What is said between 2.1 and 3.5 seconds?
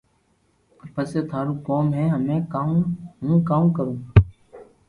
ھمي ھون